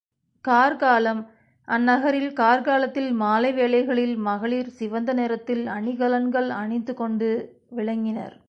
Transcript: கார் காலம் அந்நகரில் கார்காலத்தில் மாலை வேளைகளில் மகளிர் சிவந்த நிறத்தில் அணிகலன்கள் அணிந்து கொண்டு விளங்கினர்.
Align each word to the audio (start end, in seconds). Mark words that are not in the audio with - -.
கார் 0.45 0.75
காலம் 0.75 1.21
அந்நகரில் 1.67 2.31
கார்காலத்தில் 2.33 3.11
மாலை 3.13 3.51
வேளைகளில் 3.53 4.15
மகளிர் 4.19 4.69
சிவந்த 4.69 5.13
நிறத்தில் 5.13 5.63
அணிகலன்கள் 5.67 6.49
அணிந்து 6.53 6.93
கொண்டு 6.93 7.29
விளங்கினர். 7.71 8.35